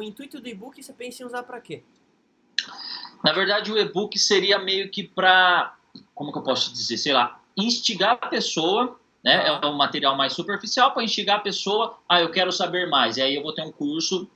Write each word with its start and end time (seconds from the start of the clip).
o 0.00 0.02
intuito 0.02 0.40
do 0.40 0.48
e-book 0.48 0.82
você 0.82 0.92
pensa 0.92 1.22
em 1.22 1.26
usar 1.26 1.42
para 1.42 1.60
quê? 1.60 1.82
Na 3.22 3.32
verdade, 3.32 3.70
o 3.70 3.78
e-book 3.78 4.18
seria 4.18 4.58
meio 4.58 4.90
que 4.90 5.04
para, 5.04 5.76
como 6.14 6.32
que 6.32 6.38
eu 6.38 6.42
posso 6.42 6.72
dizer, 6.72 6.96
sei 6.96 7.12
lá, 7.12 7.40
instigar 7.56 8.18
a 8.20 8.28
pessoa, 8.28 8.98
né? 9.22 9.46
É 9.46 9.66
um 9.66 9.76
material 9.76 10.16
mais 10.16 10.32
superficial 10.32 10.92
para 10.92 11.04
instigar 11.04 11.36
a 11.36 11.40
pessoa, 11.40 11.98
ah, 12.08 12.20
eu 12.20 12.30
quero 12.30 12.50
saber 12.50 12.88
mais. 12.88 13.18
E 13.18 13.22
aí 13.22 13.34
eu 13.34 13.42
vou 13.42 13.54
ter 13.54 13.62
um 13.62 13.70
curso 13.70 14.28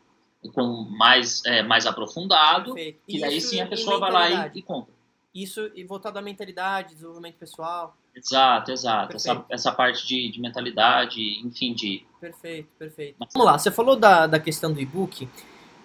com 0.53 0.87
mais, 0.90 1.42
é, 1.46 1.62
mais 1.62 1.87
aprofundado, 1.87 2.75
Perfeito. 2.75 3.01
que 3.09 3.19
daí 3.19 3.41
sim 3.41 3.61
a 3.61 3.67
pessoa 3.67 3.99
vai 3.99 4.12
lá 4.12 4.46
e, 4.49 4.59
e 4.59 4.62
compra. 4.62 4.93
Isso 5.35 5.71
e 5.75 5.83
voltado 5.83 6.19
à 6.19 6.23
mentalidade, 6.23 6.95
desenvolvimento 6.95 7.37
pessoal. 7.37 7.96
Exato, 8.15 8.71
exato. 8.71 9.17
Essa, 9.17 9.35
Perfeito. 9.35 9.53
essa 9.53 9.73
parte 9.73 10.07
de, 10.07 10.31
de 10.31 10.41
mentalidade, 10.41 11.21
enfim, 11.45 11.75
de. 11.75 12.07
Perfeito, 12.21 12.69
perfeito. 12.79 13.17
Vamos 13.33 13.46
lá, 13.46 13.59
você 13.59 13.71
falou 13.71 13.96
da, 13.96 14.27
da 14.27 14.39
questão 14.39 14.73
do 14.73 14.81
e-book. 14.81 15.29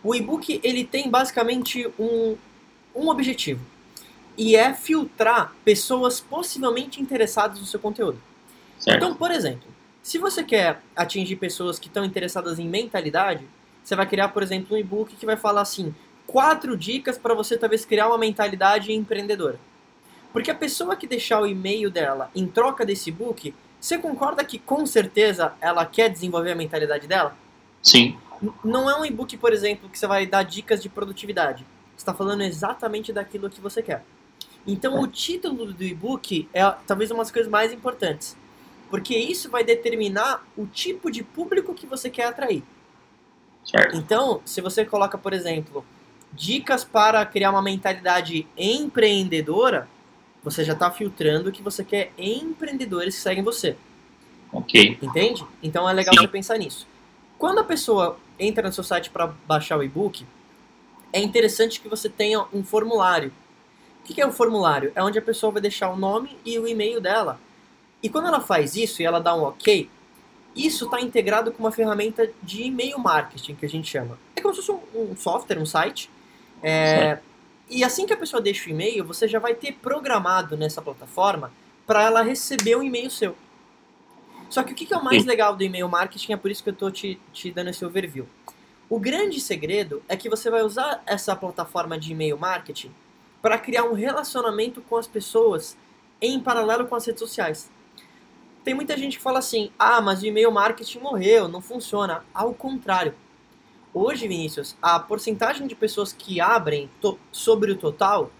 O 0.03 0.15
e-book 0.15 0.59
ele 0.63 0.83
tem 0.83 1.09
basicamente 1.09 1.87
um, 1.99 2.35
um 2.95 3.09
objetivo. 3.09 3.61
E 4.37 4.55
é 4.55 4.73
filtrar 4.73 5.53
pessoas 5.65 6.21
possivelmente 6.21 7.01
interessadas 7.01 7.59
no 7.59 7.65
seu 7.65 7.79
conteúdo. 7.79 8.21
Certo? 8.79 8.97
Então, 8.97 9.15
por 9.15 9.31
exemplo, 9.31 9.67
se 10.01 10.17
você 10.17 10.43
quer 10.43 10.81
atingir 10.95 11.35
pessoas 11.35 11.77
que 11.77 11.87
estão 11.87 12.05
interessadas 12.05 12.57
em 12.57 12.67
mentalidade, 12.67 13.45
você 13.83 13.95
vai 13.95 14.07
criar, 14.07 14.29
por 14.29 14.41
exemplo, 14.41 14.75
um 14.75 14.79
e-book 14.79 15.15
que 15.15 15.25
vai 15.25 15.35
falar 15.35 15.61
assim: 15.61 15.93
quatro 16.25 16.77
dicas 16.77 17.17
para 17.17 17.33
você 17.33 17.57
talvez 17.57 17.83
criar 17.83 18.07
uma 18.07 18.17
mentalidade 18.17 18.93
empreendedora. 18.93 19.59
Porque 20.31 20.51
a 20.51 20.55
pessoa 20.55 20.95
que 20.95 21.07
deixar 21.07 21.41
o 21.41 21.47
e-mail 21.47 21.89
dela 21.89 22.29
em 22.35 22.45
troca 22.45 22.85
desse 22.85 23.09
e-book, 23.09 23.53
você 23.79 23.97
concorda 23.97 24.43
que 24.43 24.59
com 24.59 24.85
certeza 24.85 25.53
ela 25.59 25.85
quer 25.85 26.09
desenvolver 26.09 26.51
a 26.51 26.55
mentalidade 26.55 27.07
dela? 27.07 27.35
Sim. 27.81 28.17
Não 28.63 28.89
é 28.89 28.95
um 28.99 29.05
e-book, 29.05 29.37
por 29.37 29.51
exemplo, 29.51 29.89
que 29.89 29.97
você 29.97 30.07
vai 30.07 30.25
dar 30.25 30.43
dicas 30.43 30.81
de 30.81 30.89
produtividade. 30.89 31.65
Você 31.95 32.01
está 32.01 32.13
falando 32.13 32.41
exatamente 32.41 33.11
daquilo 33.11 33.49
que 33.49 33.59
você 33.59 33.81
quer. 33.81 34.03
Então, 34.65 35.01
o 35.01 35.07
título 35.07 35.73
do 35.73 35.83
e-book 35.83 36.47
é 36.53 36.61
talvez 36.85 37.11
uma 37.11 37.19
das 37.19 37.31
coisas 37.31 37.51
mais 37.51 37.73
importantes. 37.73 38.37
Porque 38.89 39.15
isso 39.15 39.49
vai 39.49 39.63
determinar 39.63 40.45
o 40.57 40.65
tipo 40.65 41.11
de 41.11 41.23
público 41.23 41.73
que 41.73 41.85
você 41.85 42.09
quer 42.09 42.25
atrair. 42.25 42.63
Certo. 43.63 43.97
Então, 43.97 44.41
se 44.45 44.61
você 44.61 44.85
coloca, 44.85 45.17
por 45.17 45.33
exemplo, 45.33 45.85
dicas 46.33 46.83
para 46.83 47.25
criar 47.25 47.51
uma 47.51 47.61
mentalidade 47.61 48.47
empreendedora, 48.57 49.87
você 50.43 50.63
já 50.63 50.73
está 50.73 50.89
filtrando 50.89 51.51
que 51.51 51.61
você 51.61 51.83
quer 51.83 52.11
empreendedores 52.17 53.15
que 53.15 53.21
seguem 53.21 53.43
você. 53.43 53.75
Ok. 54.51 54.97
Entende? 55.01 55.45
Então 55.61 55.87
é 55.87 55.93
legal 55.93 56.13
Sim. 56.15 56.21
você 56.21 56.27
pensar 56.27 56.57
nisso. 56.57 56.87
Quando 57.37 57.59
a 57.59 57.63
pessoa 57.63 58.17
entra 58.39 58.67
no 58.67 58.73
seu 58.73 58.83
site 58.83 59.09
para 59.09 59.27
baixar 59.45 59.77
o 59.77 59.83
e-book, 59.83 60.25
é 61.11 61.19
interessante 61.19 61.81
que 61.81 61.89
você 61.89 62.07
tenha 62.07 62.45
um 62.53 62.63
formulário. 62.63 63.31
O 64.01 64.03
que 64.03 64.21
é 64.21 64.25
o 64.25 64.31
formulário? 64.31 64.91
É 64.95 65.03
onde 65.03 65.19
a 65.19 65.21
pessoa 65.21 65.51
vai 65.51 65.61
deixar 65.61 65.89
o 65.89 65.97
nome 65.97 66.37
e 66.45 66.57
o 66.57 66.67
e-mail 66.67 67.01
dela. 67.01 67.39
E 68.01 68.09
quando 68.09 68.27
ela 68.27 68.39
faz 68.39 68.75
isso 68.75 69.01
e 69.01 69.05
ela 69.05 69.19
dá 69.19 69.35
um 69.35 69.43
ok, 69.43 69.89
isso 70.55 70.85
está 70.85 70.99
integrado 71.01 71.51
com 71.51 71.63
uma 71.63 71.71
ferramenta 71.71 72.29
de 72.41 72.63
e-mail 72.63 72.97
marketing 72.97 73.55
que 73.55 73.65
a 73.65 73.69
gente 73.69 73.89
chama. 73.89 74.17
É 74.35 74.41
como 74.41 74.53
se 74.53 74.61
fosse 74.61 74.71
um, 74.71 75.11
um 75.11 75.15
software, 75.15 75.59
um 75.59 75.65
site. 75.65 76.09
É, 76.63 77.19
e 77.69 77.83
assim 77.83 78.05
que 78.05 78.13
a 78.13 78.17
pessoa 78.17 78.41
deixa 78.41 78.67
o 78.67 78.71
e-mail, 78.71 79.05
você 79.05 79.27
já 79.27 79.39
vai 79.39 79.53
ter 79.53 79.73
programado 79.73 80.57
nessa 80.57 80.81
plataforma 80.81 81.51
para 81.85 82.03
ela 82.03 82.21
receber 82.21 82.75
um 82.75 82.83
e-mail 82.83 83.09
seu. 83.09 83.35
Só 84.49 84.63
que 84.63 84.73
o 84.73 84.75
que 84.75 84.91
é 84.93 84.97
o 84.97 85.03
mais 85.03 85.25
legal 85.25 85.55
do 85.55 85.63
e-mail 85.63 85.87
marketing 85.87 86.33
é 86.33 86.37
por 86.37 86.49
isso 86.49 86.63
que 86.63 86.69
eu 86.69 86.73
estou 86.73 86.91
te, 86.91 87.19
te 87.31 87.51
dando 87.51 87.69
esse 87.69 87.85
overview. 87.85 88.27
O 88.89 88.99
grande 88.99 89.39
segredo 89.39 90.01
é 90.09 90.17
que 90.17 90.29
você 90.29 90.49
vai 90.49 90.63
usar 90.63 91.03
essa 91.05 91.35
plataforma 91.35 91.97
de 91.99 92.11
e-mail 92.11 92.37
marketing 92.37 92.91
para 93.41 93.59
criar 93.59 93.83
um 93.83 93.93
relacionamento 93.93 94.81
com 94.81 94.97
as 94.97 95.07
pessoas 95.07 95.77
em 96.19 96.39
paralelo 96.39 96.87
com 96.87 96.95
as 96.95 97.05
redes 97.05 97.19
sociais. 97.19 97.69
Tem 98.63 98.73
muita 98.73 98.97
gente 98.97 99.17
que 99.17 99.23
fala 99.23 99.39
assim: 99.39 99.71
ah, 99.77 100.01
mas 100.01 100.21
o 100.21 100.25
e-mail 100.25 100.51
marketing 100.51 100.99
morreu, 100.99 101.47
não 101.47 101.61
funciona. 101.61 102.25
Ao 102.33 102.53
contrário. 102.53 103.13
Hoje, 103.93 104.27
Vinícius, 104.27 104.75
a 104.81 104.99
porcentagem 104.99 105.65
de 105.65 105.75
pessoas 105.75 106.13
que 106.13 106.39
abrem 106.39 106.89
sobre 107.31 107.71
o 107.71 107.75
total, 107.75 108.31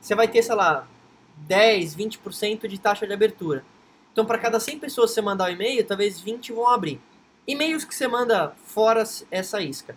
você 0.00 0.16
vai 0.16 0.26
ter, 0.26 0.42
sei 0.42 0.54
lá, 0.54 0.88
10, 1.36 1.94
20% 1.94 2.66
de 2.66 2.78
taxa 2.78 3.06
de 3.06 3.12
abertura. 3.12 3.64
Então, 4.12 4.24
para 4.24 4.38
cada 4.38 4.58
100 4.58 4.78
pessoas 4.78 5.10
que 5.10 5.14
você 5.14 5.22
mandar 5.22 5.48
o 5.48 5.52
e-mail, 5.52 5.84
talvez 5.86 6.20
20 6.20 6.52
vão 6.52 6.68
abrir. 6.68 7.00
E-mails 7.46 7.84
que 7.84 7.94
você 7.94 8.08
manda 8.08 8.54
fora 8.64 9.04
essa 9.30 9.60
isca. 9.62 9.96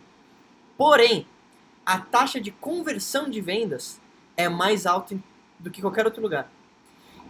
Porém, 0.77 1.27
a 1.85 1.99
taxa 1.99 2.39
de 2.39 2.51
conversão 2.51 3.29
de 3.29 3.41
vendas 3.41 3.99
é 4.37 4.47
mais 4.47 4.85
alta 4.85 5.17
do 5.59 5.69
que 5.69 5.81
qualquer 5.81 6.05
outro 6.05 6.21
lugar. 6.21 6.49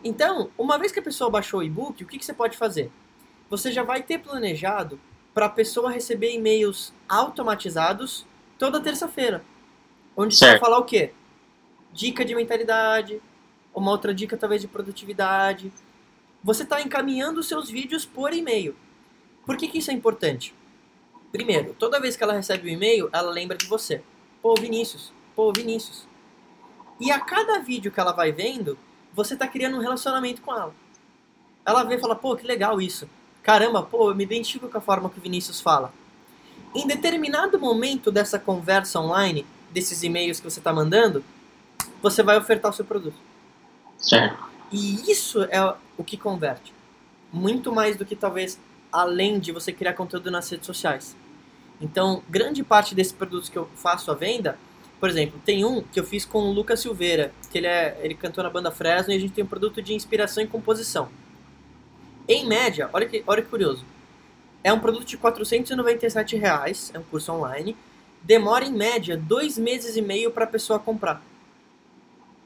Então, 0.03 0.49
uma 0.57 0.77
vez 0.77 0.91
que 0.91 0.99
a 0.99 1.03
pessoa 1.03 1.29
baixou 1.29 1.61
o 1.61 1.63
e-book, 1.63 2.03
o 2.03 2.07
que, 2.07 2.19
que 2.19 2.25
você 2.25 2.33
pode 2.33 2.57
fazer? 2.57 2.91
Você 3.49 3.71
já 3.71 3.83
vai 3.83 4.03
ter 4.03 4.19
planejado 4.19 4.99
para 5.33 5.45
a 5.45 5.49
pessoa 5.49 5.91
receber 5.91 6.33
e-mails 6.33 6.93
automatizados 7.07 8.25
toda 8.59 8.81
terça-feira. 8.81 9.43
Onde 10.15 10.35
você 10.35 10.45
vai 10.45 10.51
Certo. 10.53 10.61
falar 10.61 10.77
o 10.77 10.83
quê? 10.85 11.11
Dica 11.91 12.23
de 12.23 12.35
mentalidade, 12.35 13.21
uma 13.73 13.91
outra 13.91 14.13
dica 14.13 14.37
talvez 14.37 14.61
de 14.61 14.67
produtividade. 14.67 15.71
Você 16.43 16.63
está 16.63 16.81
encaminhando 16.81 17.41
seus 17.41 17.69
vídeos 17.69 18.05
por 18.05 18.33
e-mail. 18.33 18.75
Por 19.45 19.55
que, 19.55 19.67
que 19.67 19.77
isso 19.77 19.91
é 19.91 19.93
importante? 19.93 20.53
Primeiro, 21.31 21.73
toda 21.79 21.99
vez 21.99 22.17
que 22.17 22.23
ela 22.23 22.33
recebe 22.33 22.67
o 22.67 22.71
e-mail, 22.71 23.09
ela 23.13 23.31
lembra 23.31 23.57
de 23.57 23.65
você. 23.65 24.03
Pô, 24.41 24.53
Vinícius. 24.55 25.13
Pô, 25.35 25.51
Vinícius. 25.55 26.05
E 26.99 27.11
a 27.11 27.19
cada 27.19 27.59
vídeo 27.59 27.91
que 27.91 27.99
ela 27.99 28.11
vai 28.11 28.31
vendo, 28.31 28.77
você 29.13 29.33
está 29.33 29.47
criando 29.47 29.77
um 29.77 29.79
relacionamento 29.79 30.41
com 30.41 30.53
ela. 30.53 30.75
Ela 31.65 31.83
vê 31.83 31.95
e 31.95 31.99
fala, 31.99 32.15
pô, 32.15 32.35
que 32.35 32.45
legal 32.45 32.81
isso. 32.81 33.09
Caramba, 33.41 33.83
pô, 33.83 34.09
eu 34.09 34.15
me 34.15 34.23
identifico 34.23 34.67
com 34.67 34.77
a 34.77 34.81
forma 34.81 35.09
que 35.09 35.19
o 35.19 35.21
Vinícius 35.21 35.61
fala. 35.61 35.93
Em 36.75 36.85
determinado 36.85 37.57
momento 37.57 38.11
dessa 38.11 38.37
conversa 38.37 38.99
online, 38.99 39.45
desses 39.71 40.03
e-mails 40.03 40.39
que 40.39 40.49
você 40.49 40.59
está 40.59 40.73
mandando, 40.73 41.23
você 42.01 42.21
vai 42.21 42.37
ofertar 42.37 42.71
o 42.71 42.73
seu 42.73 42.85
produto. 42.85 43.17
Certo. 43.97 44.52
E 44.71 45.11
isso 45.11 45.43
é 45.43 45.75
o 45.97 46.03
que 46.03 46.17
converte. 46.17 46.73
Muito 47.31 47.71
mais 47.71 47.95
do 47.95 48.05
que 48.05 48.15
talvez 48.15 48.59
além 48.91 49.39
de 49.39 49.51
você 49.51 49.71
criar 49.71 49.93
conteúdo 49.93 50.29
nas 50.29 50.49
redes 50.49 50.67
sociais. 50.67 51.15
Então, 51.81 52.23
grande 52.29 52.63
parte 52.63 52.93
desses 52.93 53.11
produtos 53.11 53.49
que 53.49 53.57
eu 53.57 53.67
faço 53.75 54.11
à 54.11 54.13
venda, 54.13 54.57
por 54.99 55.09
exemplo, 55.09 55.41
tem 55.43 55.65
um 55.65 55.81
que 55.81 55.99
eu 55.99 56.03
fiz 56.03 56.23
com 56.23 56.39
o 56.39 56.53
Lucas 56.53 56.79
Silveira, 56.79 57.33
que 57.51 57.57
ele, 57.57 57.67
é, 57.67 57.99
ele 58.01 58.13
cantou 58.13 58.43
na 58.43 58.49
banda 58.49 58.71
Fresno 58.71 59.11
e 59.11 59.17
a 59.17 59.19
gente 59.19 59.33
tem 59.33 59.43
um 59.43 59.47
produto 59.47 59.81
de 59.81 59.93
inspiração 59.93 60.43
e 60.43 60.47
composição. 60.47 61.09
Em 62.27 62.45
média, 62.45 62.89
olha 62.93 63.05
que, 63.05 63.23
olha 63.27 63.41
que 63.41 63.49
curioso, 63.49 63.83
é 64.63 64.71
um 64.71 64.79
produto 64.79 65.05
de 65.05 65.17
497 65.17 66.37
reais, 66.37 66.89
é 66.93 66.99
um 66.99 67.03
curso 67.03 67.33
online, 67.33 67.75
demora 68.21 68.63
em 68.63 68.71
média 68.71 69.17
dois 69.17 69.57
meses 69.57 69.97
e 69.97 70.01
meio 70.01 70.31
para 70.31 70.45
a 70.45 70.47
pessoa 70.47 70.79
comprar. 70.79 71.21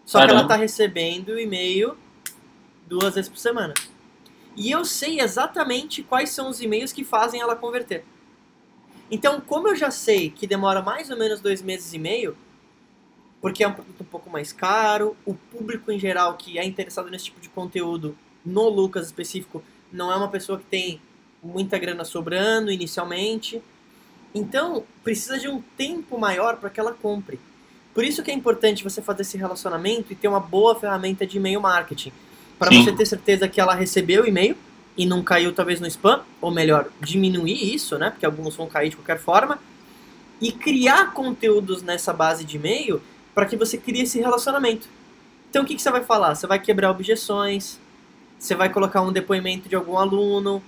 Só 0.03 0.19
que 0.19 0.23
ela 0.23 0.34
Caramba. 0.34 0.53
está 0.53 0.55
recebendo 0.55 1.29
o 1.29 1.39
e-mail 1.39 1.95
duas 2.88 3.16
vezes 3.16 3.30
por 3.30 3.38
semana. 3.38 3.74
E 4.56 4.72
eu 4.72 4.84
sei 4.84 5.20
exatamente 5.20 6.02
quais 6.02 6.31
são 6.31 6.50
os 6.50 6.62
e-mails 6.62 6.92
que 6.92 7.03
fazem 7.03 7.42
ela 7.42 7.56
converter. 7.56 8.03
Então, 9.09 9.40
como 9.40 9.68
eu 9.68 9.75
já 9.75 9.92
sei 9.92 10.30
que 10.30 10.48
demora 10.48 10.81
mais 10.81 11.09
ou 11.09 11.18
menos 11.18 11.40
dois 11.40 11.62
meses 11.62 11.94
e 11.94 12.00
meio, 12.00 12.36
porque 13.40 13.64
é 13.64 13.68
um 13.68 13.74
produto 13.74 14.02
um 14.02 14.06
pouco 14.06 14.30
mais 14.30 14.52
caro, 14.52 15.16
o 15.26 15.34
público 15.34 15.92
em 15.92 16.00
geral 16.00 16.36
que 16.36 16.58
é 16.58 16.66
interessado 16.66 17.09
nesse 17.09 17.26
tipo 17.26 17.40
de 17.40 17.50
conteúdo, 17.50 18.18
no 18.44 18.68
Lucas 18.68 19.06
específico, 19.06 19.64
não 19.92 20.12
é 20.12 20.16
uma 20.16 20.28
pessoa 20.30 20.58
que 20.58 20.66
tem 20.66 21.00
muita 21.42 21.78
grana 21.78 22.03
sobrando 22.03 22.72
inicialmente. 22.72 23.62
Então, 24.34 24.84
precisa 25.03 25.38
de 25.38 25.47
um 25.47 25.62
tempo 25.78 26.18
maior 26.18 26.58
para 26.58 26.70
que 26.70 26.80
ela 26.80 26.94
compre. 26.94 27.40
Por 27.94 28.03
isso 28.03 28.22
que 28.22 28.29
é 28.29 28.34
importante 28.34 28.84
você 28.84 29.02
fazer 29.02 29.22
esse 29.22 29.38
relacionamento 29.38 30.11
e 30.11 30.16
ter 30.16 30.28
uma 30.28 30.40
boa 30.40 30.78
ferramenta 30.79 31.26
de 31.26 31.38
e-mail 31.38 31.61
marketing. 31.61 32.11
Para 32.58 32.72
você 32.72 32.92
ter 32.92 33.06
certeza 33.06 33.48
que 33.48 33.62
ela 33.62 33.74
recebeu 33.74 34.24
o 34.24 34.28
e-mail 34.28 34.58
e 34.98 35.06
não 35.06 35.24
caiu 35.24 35.54
talvez 35.54 35.80
no 35.80 35.88
spam, 35.88 36.24
ou 36.42 36.50
melhor, 36.50 36.90
diminuir 37.00 37.74
isso, 37.74 37.98
né? 37.98 38.09
Porque 38.09 38.26
alguns 38.26 38.56
vão 38.56 38.68
cair 38.68 38.90
de 38.90 38.96
qualquer 38.96 39.20
forma. 39.20 39.59
E 40.42 40.52
criar 40.52 41.14
conteúdos 41.14 41.84
nessa 41.84 42.12
base 42.12 42.44
de 42.44 42.58
e-mail 42.58 43.02
para 43.34 43.46
que 43.46 43.56
você 43.56 43.78
crie 43.78 44.02
esse 44.02 44.20
relacionamento. 44.20 44.88
Então 45.50 45.64
o 45.64 45.66
que, 45.66 45.76
que 45.76 45.82
você 45.82 45.92
vai 45.92 46.04
falar? 46.04 46.36
Você 46.36 46.48
vai 46.48 46.59
quebrar 46.59 46.90
objeções, 46.90 47.80
você 48.38 48.56
vai 48.56 48.70
colocar 48.70 49.02
um 49.02 49.12
depoimento 49.12 49.70
de 49.70 49.76
algum 49.76 49.98
aluno, 49.98 50.62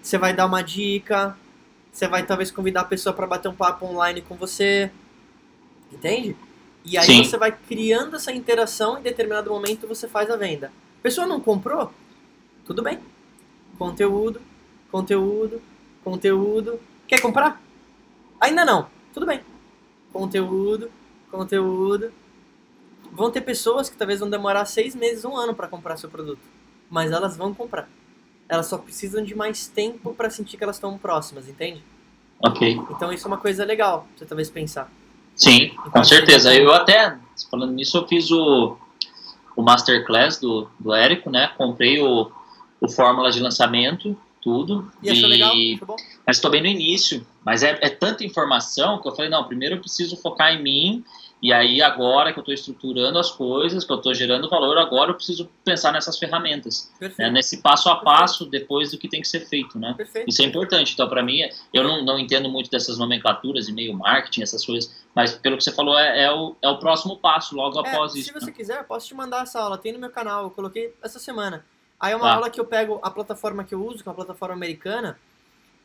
você 0.00 0.18
vai 0.18 0.32
dar 0.32 0.46
uma 0.46 0.62
dica, 0.62 1.36
você 1.92 2.08
vai 2.08 2.24
talvez 2.24 2.50
convidar 2.50 2.82
a 2.82 2.84
pessoa 2.84 3.12
para 3.12 3.26
bater 3.26 3.48
um 3.48 3.54
papo 3.54 3.86
online 3.86 4.20
com 4.22 4.34
você. 4.34 4.90
Entende? 5.92 6.36
E 6.84 6.96
aí 6.96 7.04
Sim. 7.04 7.24
você 7.24 7.36
vai 7.36 7.52
criando 7.52 8.16
essa 8.16 8.32
interação 8.32 8.96
e 8.96 9.00
em 9.00 9.02
determinado 9.02 9.50
momento 9.50 9.86
você 9.86 10.08
faz 10.08 10.30
a 10.30 10.36
venda. 10.36 10.72
Pessoa 11.02 11.26
não 11.26 11.40
comprou? 11.40 11.92
Tudo 12.64 12.82
bem. 12.82 13.00
Conteúdo, 13.78 14.40
conteúdo, 14.90 15.60
conteúdo. 16.04 16.78
Quer 17.08 17.20
comprar? 17.20 17.60
Ainda 18.40 18.64
não. 18.64 18.88
Tudo 19.12 19.26
bem. 19.26 19.40
conteúdo, 20.12 20.90
conteúdo. 21.30 22.12
Vão 23.10 23.30
ter 23.30 23.40
pessoas 23.40 23.88
que 23.88 23.96
talvez 23.96 24.20
vão 24.20 24.30
demorar 24.30 24.64
seis 24.64 24.94
meses, 24.94 25.24
um 25.24 25.36
ano 25.36 25.54
para 25.54 25.68
comprar 25.68 25.96
seu 25.96 26.08
produto, 26.08 26.40
mas 26.88 27.10
elas 27.10 27.36
vão 27.36 27.52
comprar. 27.52 27.88
Elas 28.48 28.66
só 28.66 28.78
precisam 28.78 29.22
de 29.24 29.34
mais 29.34 29.66
tempo 29.66 30.14
para 30.14 30.30
sentir 30.30 30.56
que 30.56 30.64
elas 30.64 30.76
estão 30.76 30.96
próximas, 30.98 31.48
entende? 31.48 31.82
Ok. 32.40 32.80
Então 32.90 33.12
isso 33.12 33.26
é 33.26 33.28
uma 33.28 33.38
coisa 33.38 33.64
legal, 33.64 34.06
você 34.16 34.24
talvez 34.24 34.50
pensar. 34.50 34.90
Sim, 35.34 35.70
com 35.90 36.04
certeza. 36.04 36.54
Eu 36.54 36.72
até, 36.72 37.18
falando 37.50 37.72
nisso, 37.72 37.96
eu 37.96 38.06
fiz 38.06 38.30
o, 38.30 38.76
o 39.56 39.62
Masterclass 39.62 40.38
do, 40.38 40.68
do 40.78 40.92
Érico, 40.94 41.30
né? 41.30 41.50
Comprei 41.56 42.00
o, 42.00 42.30
o 42.80 42.88
Fórmula 42.88 43.30
de 43.30 43.40
lançamento, 43.40 44.16
tudo. 44.40 44.90
E 45.02 45.10
achou 45.10 45.28
legal? 45.28 45.52
Bom? 45.86 45.96
Mas 46.26 46.36
estou 46.36 46.50
bem 46.50 46.60
no 46.60 46.68
início. 46.68 47.26
Mas 47.44 47.62
é, 47.62 47.78
é 47.80 47.88
tanta 47.88 48.24
informação 48.24 49.00
que 49.00 49.08
eu 49.08 49.14
falei, 49.14 49.30
não, 49.30 49.44
primeiro 49.44 49.76
eu 49.76 49.80
preciso 49.80 50.16
focar 50.16 50.52
em 50.52 50.62
mim 50.62 51.04
e 51.42 51.52
aí, 51.52 51.82
agora 51.82 52.32
que 52.32 52.38
eu 52.38 52.42
estou 52.42 52.54
estruturando 52.54 53.18
as 53.18 53.32
coisas, 53.32 53.84
que 53.84 53.92
eu 53.92 53.96
estou 53.96 54.14
gerando 54.14 54.48
valor, 54.48 54.78
agora 54.78 55.10
eu 55.10 55.16
preciso 55.16 55.50
pensar 55.64 55.90
nessas 55.90 56.16
ferramentas. 56.16 56.92
Né? 57.18 57.30
Nesse 57.30 57.60
passo 57.60 57.88
a 57.88 57.96
passo, 57.96 58.44
Perfeito. 58.44 58.62
depois 58.62 58.92
do 58.92 58.98
que 58.98 59.08
tem 59.08 59.20
que 59.20 59.26
ser 59.26 59.40
feito. 59.40 59.76
Né? 59.76 59.92
Perfeito. 59.96 60.28
Isso 60.28 60.40
é 60.40 60.44
importante. 60.44 60.92
Então, 60.92 61.08
para 61.08 61.20
mim, 61.20 61.40
eu 61.74 61.82
não, 61.82 62.04
não 62.04 62.16
entendo 62.16 62.48
muito 62.48 62.70
dessas 62.70 62.96
nomenclaturas, 62.96 63.68
e-mail 63.68 63.92
marketing, 63.92 64.42
essas 64.42 64.64
coisas, 64.64 65.04
mas 65.16 65.34
pelo 65.34 65.56
que 65.56 65.64
você 65.64 65.72
falou, 65.72 65.98
é, 65.98 66.26
é, 66.26 66.32
o, 66.32 66.54
é 66.62 66.68
o 66.68 66.78
próximo 66.78 67.16
passo, 67.16 67.56
logo 67.56 67.84
é, 67.84 67.90
após 67.90 68.12
se 68.12 68.20
isso. 68.20 68.28
Se 68.28 68.34
você 68.38 68.46
né? 68.46 68.52
quiser, 68.52 68.78
eu 68.78 68.84
posso 68.84 69.08
te 69.08 69.14
mandar 69.14 69.42
essa 69.42 69.60
aula. 69.60 69.76
Tem 69.76 69.92
no 69.92 69.98
meu 69.98 70.10
canal, 70.10 70.44
eu 70.44 70.50
coloquei 70.50 70.94
essa 71.02 71.18
semana. 71.18 71.66
Aí 71.98 72.12
é 72.12 72.16
uma 72.16 72.26
tá. 72.26 72.34
aula 72.34 72.50
que 72.50 72.60
eu 72.60 72.64
pego 72.64 73.00
a 73.02 73.10
plataforma 73.10 73.64
que 73.64 73.74
eu 73.74 73.84
uso, 73.84 74.00
que 74.00 74.08
é 74.08 74.10
uma 74.10 74.16
plataforma 74.16 74.54
americana, 74.54 75.18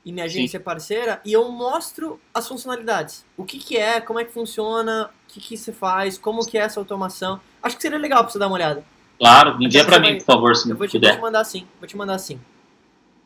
e 0.08 0.12
minha 0.14 0.24
agência 0.24 0.58
Sim. 0.58 0.58
é 0.58 0.60
parceira, 0.62 1.22
e 1.26 1.34
eu 1.34 1.52
mostro 1.52 2.18
as 2.34 2.48
funcionalidades. 2.48 3.26
O 3.36 3.44
que, 3.44 3.60
que 3.60 3.76
é, 3.76 4.00
como 4.00 4.18
é 4.18 4.24
que 4.24 4.32
funciona, 4.32 5.10
o 5.26 5.34
que, 5.34 5.42
que 5.42 5.58
você 5.58 5.74
faz, 5.74 6.18
como 6.18 6.46
que 6.46 6.58
é 6.58 6.62
essa 6.62 6.80
automação. 6.80 7.42
Acho 7.62 7.76
que 7.76 7.82
seria 7.82 7.98
legal 7.98 8.24
pra 8.24 8.32
você 8.32 8.40
dar 8.40 8.48
uma 8.48 8.56
olhada. 8.56 8.86
Claro, 9.20 9.62
envia 9.62 9.84
para 9.84 10.00
mim, 10.00 10.18
por 10.20 10.24
favor, 10.24 10.56
se 10.56 10.70
eu 10.70 10.78
vou 10.78 10.88
te, 10.88 10.94
puder. 10.94 11.10
Vou 11.10 11.18
te 11.18 11.22
mandar 11.24 11.44
sim, 11.44 11.68
vou 11.78 11.86
te 11.86 11.98
mandar 11.98 12.18
sim. 12.20 12.40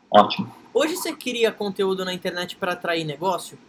Ótimo. 0.10 0.51
Hoje 0.74 0.95
você 0.95 1.13
cria 1.13 1.51
conteúdo 1.51 2.04
na 2.04 2.16
internet 2.16 2.56
para 2.56 2.74
atrair 2.74 3.06
negócio? 3.06 3.60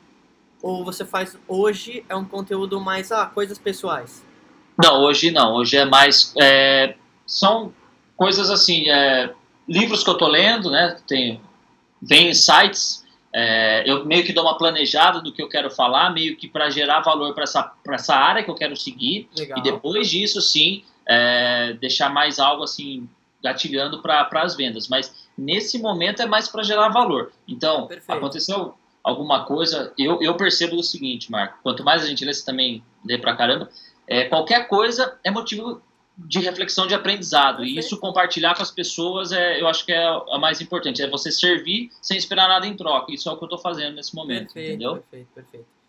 Ou 0.63 0.83
você 0.83 1.05
faz, 1.05 1.37
hoje 1.47 2.07
é 2.09 2.17
um 2.17 2.25
conteúdo 2.25 2.81
mais, 2.81 3.13
ah, 3.13 3.27
coisas 3.27 3.59
pessoais? 3.59 4.25
Não, 4.83 5.03
hoje 5.03 5.31
não. 5.31 5.57
Hoje 5.57 5.77
é 5.77 5.85
mais, 5.85 6.33
é, 6.41 6.95
são 7.27 7.75
coisas 8.17 8.49
assim, 8.49 8.89
é, 8.89 9.35
livros 9.69 10.03
que 10.03 10.09
eu 10.09 10.17
tô 10.17 10.29
lendo, 10.29 10.71
né, 10.71 10.97
tem, 11.07 11.43
vem 12.01 12.33
sites 12.33 13.02
é, 13.35 13.83
eu 13.91 14.05
meio 14.05 14.25
que 14.25 14.33
dou 14.33 14.45
uma 14.45 14.59
planejada 14.59 15.21
do 15.21 15.33
que 15.33 15.43
eu 15.43 15.49
quero 15.49 15.71
falar, 15.71 16.11
meio 16.11 16.37
que 16.37 16.47
para 16.47 16.69
gerar 16.69 17.01
valor 17.01 17.35
para 17.35 17.45
essa, 17.45 17.73
essa 17.89 18.15
área 18.15 18.43
que 18.43 18.51
eu 18.51 18.55
quero 18.55 18.77
seguir. 18.77 19.29
Legal. 19.37 19.59
E 19.59 19.63
depois 19.63 20.11
disso, 20.11 20.41
sim, 20.41 20.85
é, 21.07 21.73
deixar 21.81 22.11
mais 22.11 22.39
algo 22.39 22.63
assim, 22.63 23.09
gatilhando 23.43 24.03
para 24.03 24.29
as 24.35 24.55
vendas. 24.55 24.87
Mas 24.89 25.27
nesse 25.37 25.79
momento 25.79 26.21
é 26.21 26.27
mais 26.27 26.49
para 26.49 26.63
gerar 26.63 26.91
valor. 26.91 27.33
Então, 27.49 27.87
Perfeito. 27.87 28.19
aconteceu 28.19 28.75
alguma 29.03 29.45
coisa, 29.45 29.93
eu, 29.99 30.23
eu 30.23 30.35
percebo 30.37 30.77
o 30.77 30.83
seguinte, 30.83 31.31
Marco: 31.31 31.59
quanto 31.63 31.83
mais 31.83 32.03
a 32.03 32.07
gente 32.07 32.25
lê, 32.25 32.33
você 32.33 32.45
também 32.45 32.85
lê 33.05 33.19
para 33.19 33.35
caramba, 33.35 33.69
é, 34.07 34.25
qualquer 34.25 34.69
coisa 34.69 35.19
é 35.25 35.31
motivo 35.31 35.81
de 36.27 36.39
reflexão 36.39 36.87
de 36.87 36.95
aprendizado. 36.95 37.65
E 37.65 37.79
isso 37.79 37.99
compartilhar 37.99 38.55
com 38.55 38.63
as 38.63 38.71
pessoas 38.71 39.33
é, 39.33 39.61
eu 39.61 39.69
acho 39.69 39.85
que 39.85 39.93
é 39.93 40.05
a 40.05 40.39
mais 40.39 40.61
importante. 40.61 41.03
É 41.03 41.09
você 41.09 41.31
servir 41.31 41.91
sem 42.01 42.17
esperar 42.17 42.49
nada 42.49 42.67
em 42.67 42.75
troca. 42.75 43.13
Isso 43.13 43.29
é 43.29 43.33
o 43.33 43.37
que 43.37 43.45
eu 43.45 43.47
estou 43.47 43.59
fazendo 43.59 43.97
nesse 43.97 44.15
momento, 44.15 44.55
perfeito, 44.55 44.69
entendeu? 44.69 44.97
Perfeito, 44.97 45.29
perfeito. 45.35 45.82